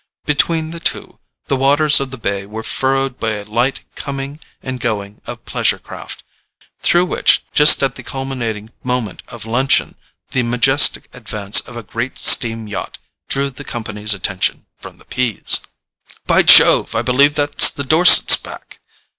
[0.25, 4.79] Between the two, the waters of the bay were furrowed by a light coming and
[4.79, 6.23] going of pleasure craft,
[6.81, 9.93] through which, just at the culminating moment of luncheon,
[10.31, 12.97] the majestic advance of a great steam yacht
[13.29, 15.59] drew the company's attention from the peas.
[16.25, 18.79] "By Jove, I believe that's the Dorsets back!"